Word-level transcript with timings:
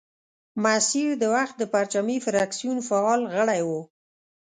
مسیر 0.63 1.09
د 1.21 1.23
وخت 1.35 1.55
د 1.59 1.63
پرچمي 1.73 2.17
فرکسیون 2.25 2.77
فعال 2.89 3.21
غړی 3.35 3.61
وو. 3.67 3.81